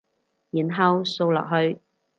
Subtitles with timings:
[0.49, 1.77] 然後掃落去